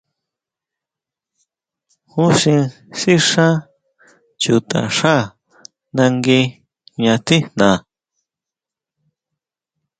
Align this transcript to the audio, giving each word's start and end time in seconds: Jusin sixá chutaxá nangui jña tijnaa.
Jusin 2.13 2.61
sixá 2.99 3.47
chutaxá 4.41 5.15
nangui 5.97 6.41
jña 6.93 7.15
tijnaa. 7.27 7.77